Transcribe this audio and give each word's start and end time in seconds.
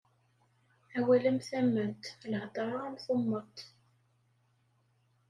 Awal 0.97 1.23
am 1.29 1.39
tamment, 1.47 2.03
lhedṛa 2.31 2.77
am 2.87 2.95
tummeṭ. 3.03 3.57